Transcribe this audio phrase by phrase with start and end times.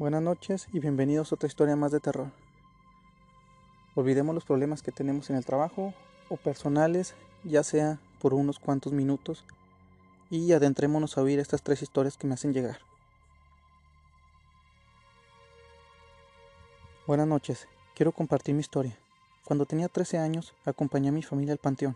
[0.00, 2.30] Buenas noches y bienvenidos a otra historia más de terror.
[3.94, 5.92] Olvidemos los problemas que tenemos en el trabajo
[6.30, 7.14] o personales,
[7.44, 9.44] ya sea por unos cuantos minutos,
[10.30, 12.78] y adentrémonos a oír estas tres historias que me hacen llegar.
[17.06, 18.96] Buenas noches, quiero compartir mi historia.
[19.44, 21.94] Cuando tenía 13 años, acompañé a mi familia al panteón.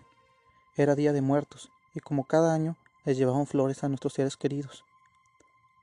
[0.76, 2.76] Era día de muertos, y como cada año,
[3.06, 4.84] les llevaban flores a nuestros seres queridos.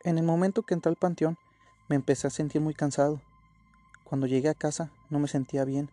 [0.04, 1.40] En el momento que entré al panteón,
[1.92, 3.20] me empecé a sentir muy cansado.
[4.06, 5.90] Cuando llegué a casa no me sentía bien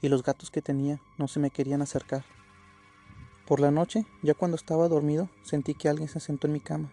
[0.00, 2.24] y los gatos que tenía no se me querían acercar.
[3.48, 6.92] Por la noche, ya cuando estaba dormido, sentí que alguien se sentó en mi cama.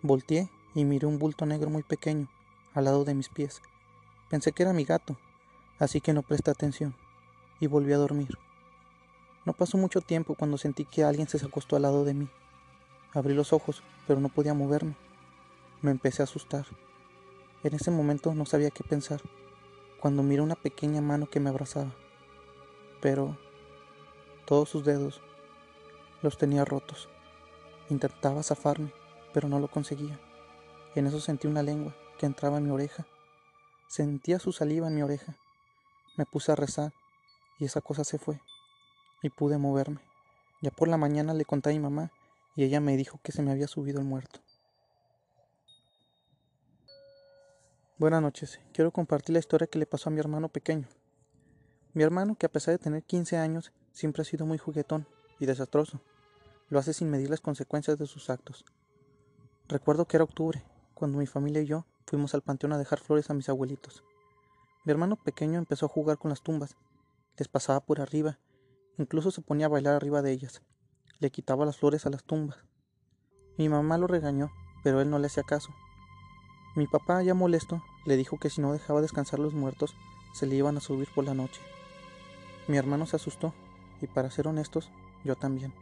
[0.00, 2.26] Volteé y miré un bulto negro muy pequeño,
[2.72, 3.60] al lado de mis pies.
[4.30, 5.18] Pensé que era mi gato,
[5.78, 6.96] así que no presté atención
[7.60, 8.38] y volví a dormir.
[9.44, 12.30] No pasó mucho tiempo cuando sentí que alguien se acostó al lado de mí.
[13.12, 14.94] Abrí los ojos, pero no podía moverme.
[15.82, 16.64] Me empecé a asustar.
[17.64, 19.22] En ese momento no sabía qué pensar,
[19.98, 21.94] cuando miré una pequeña mano que me abrazaba.
[23.00, 23.38] Pero
[24.44, 25.22] todos sus dedos
[26.20, 27.08] los tenía rotos.
[27.88, 28.92] Intentaba zafarme,
[29.32, 30.20] pero no lo conseguía.
[30.94, 33.06] En eso sentí una lengua que entraba en mi oreja.
[33.88, 35.34] Sentía su saliva en mi oreja.
[36.18, 36.92] Me puse a rezar
[37.58, 38.42] y esa cosa se fue
[39.22, 40.00] y pude moverme.
[40.60, 42.12] Ya por la mañana le conté a mi mamá
[42.56, 44.43] y ella me dijo que se me había subido el muerto.
[47.96, 48.58] Buenas noches.
[48.72, 50.88] Quiero compartir la historia que le pasó a mi hermano pequeño.
[51.92, 55.06] Mi hermano, que a pesar de tener 15 años, siempre ha sido muy juguetón
[55.38, 56.00] y desastroso.
[56.70, 58.64] Lo hace sin medir las consecuencias de sus actos.
[59.68, 60.64] Recuerdo que era octubre,
[60.94, 64.02] cuando mi familia y yo fuimos al panteón a dejar flores a mis abuelitos.
[64.84, 66.76] Mi hermano pequeño empezó a jugar con las tumbas,
[67.36, 68.40] les pasaba por arriba,
[68.98, 70.62] incluso se ponía a bailar arriba de ellas.
[71.20, 72.58] Le quitaba las flores a las tumbas.
[73.56, 74.50] Mi mamá lo regañó,
[74.82, 75.72] pero él no le hacía caso
[76.74, 79.94] mi papá, ya molesto, le dijo que si no dejaba descansar los muertos,
[80.32, 81.60] se le iban a subir por la noche.
[82.66, 83.52] Mi hermano se asustó,
[84.00, 84.90] y para ser honestos,
[85.22, 85.72] yo también.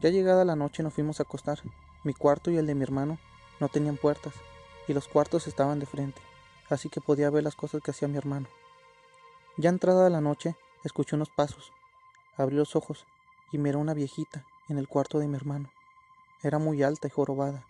[0.00, 1.58] Ya llegada la noche nos fuimos a acostar.
[2.04, 3.18] Mi cuarto y el de mi hermano
[3.58, 4.34] no tenían puertas,
[4.86, 6.20] y los cuartos estaban de frente,
[6.70, 8.46] así que podía ver las cosas que hacía mi hermano.
[9.56, 11.72] Ya entrada la noche, escuché unos pasos.
[12.36, 13.06] Abrí los ojos
[13.50, 15.70] y miré a una viejita en el cuarto de mi hermano.
[16.42, 17.64] Era muy alta y jorobada.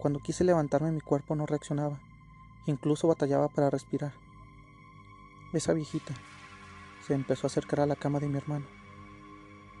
[0.00, 2.00] Cuando quise levantarme mi cuerpo no reaccionaba,
[2.64, 4.14] incluso batallaba para respirar.
[5.52, 6.14] Esa viejita
[7.06, 8.64] se empezó a acercar a la cama de mi hermano.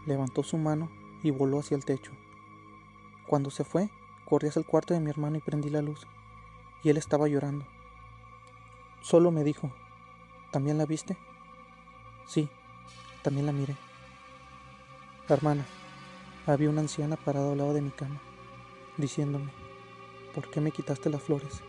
[0.04, 0.90] Levantó su mano
[1.22, 2.12] y voló hacia el techo.
[3.26, 3.88] Cuando se fue,
[4.26, 6.06] corrí hacia el cuarto de mi hermano y prendí la luz,
[6.82, 7.66] y él estaba llorando.
[9.00, 9.72] Solo me dijo,
[10.52, 11.16] ¿también la viste?
[12.26, 12.50] Sí,
[13.22, 13.74] también la miré.
[15.30, 15.64] Hermana,
[16.46, 18.20] había una anciana parada al lado de mi cama,
[18.98, 19.50] diciéndome,
[20.34, 21.62] ¿por qué me quitaste las flores?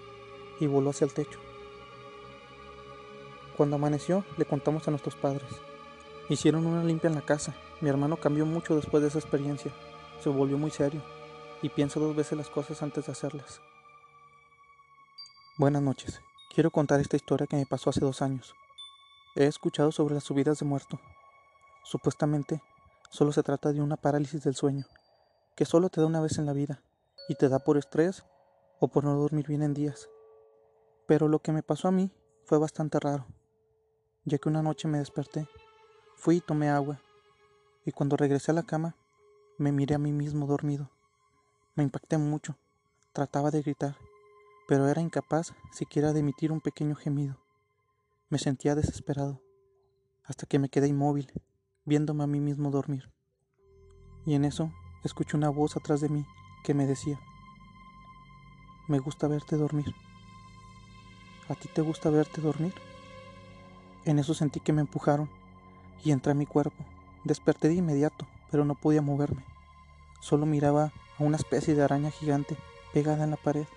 [0.60, 1.40] Y voló hacia el techo.
[3.58, 5.50] Cuando amaneció, le contamos a nuestros padres.
[6.30, 7.56] Hicieron una limpia en la casa.
[7.82, 9.72] Mi hermano cambió mucho después de esa experiencia.
[10.22, 11.02] Se volvió muy serio
[11.62, 13.62] y piensa dos veces las cosas antes de hacerlas.
[15.58, 16.22] Buenas noches.
[16.54, 18.56] Quiero contar esta historia que me pasó hace dos años.
[19.36, 21.00] He escuchado sobre las subidas de muerto.
[21.84, 22.62] Supuestamente,
[23.10, 24.86] solo se trata de una parálisis del sueño,
[25.56, 26.82] que solo te da una vez en la vida
[27.30, 28.24] y te da por estrés
[28.82, 30.10] o por no dormir bien en días.
[31.08, 32.12] Pero lo que me pasó a mí
[32.44, 33.28] fue bastante raro,
[34.26, 35.48] ya que una noche me desperté,
[36.16, 37.00] fui y tomé agua,
[37.86, 38.98] y cuando regresé a la cama,
[39.60, 40.90] me miré a mí mismo dormido.
[41.76, 42.58] Me impacté mucho,
[43.14, 43.98] trataba de gritar,
[44.68, 47.38] pero era incapaz siquiera de emitir un pequeño gemido.
[48.30, 49.44] Me sentía desesperado,
[50.24, 51.32] hasta que me quedé inmóvil,
[51.86, 53.12] viéndome a mí mismo dormir.
[54.26, 54.72] Y en eso
[55.04, 56.26] escuché una voz atrás de mí
[56.64, 57.20] que me decía,
[58.88, 59.96] me gusta verte dormir.
[61.50, 62.74] ¿A ti te gusta verte dormir?
[64.06, 65.30] En eso sentí que me empujaron
[66.04, 66.84] y entré a mi cuerpo.
[67.24, 69.44] Desperté de inmediato, pero no podía moverme.
[70.20, 72.58] Solo miraba a una especie de araña gigante
[72.94, 73.68] pegada en la pared.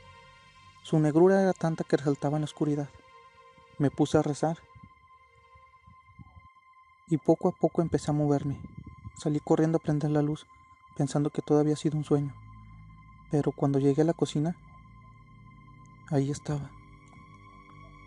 [0.82, 2.88] Su negrura era tanta que resaltaba en la oscuridad.
[3.78, 4.58] Me puse a rezar
[7.08, 8.60] y poco a poco empecé a moverme.
[9.16, 10.46] Salí corriendo a prender la luz,
[10.96, 12.34] pensando que todo había sido un sueño.
[13.30, 14.56] Pero cuando llegué a la cocina,
[16.10, 16.70] Ahí estaba,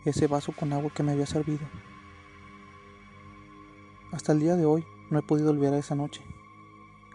[0.05, 1.65] ese vaso con agua que me había servido.
[4.11, 6.21] Hasta el día de hoy no he podido olvidar esa noche.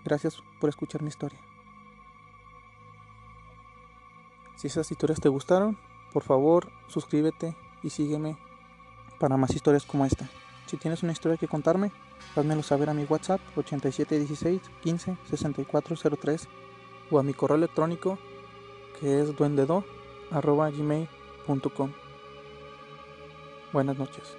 [0.04, 1.38] Gracias por escuchar mi historia.
[4.56, 5.78] Si esas historias te gustaron,
[6.12, 8.36] por favor suscríbete y sígueme
[9.20, 10.28] para más historias como esta.
[10.66, 11.92] Si tienes una historia que contarme,
[12.34, 16.48] házmelo saber a mi WhatsApp 8716 15 6403
[17.12, 18.18] o a mi correo electrónico
[18.98, 19.84] que es duendedo
[20.40, 21.92] gmail.com
[23.72, 24.36] Buenas noches.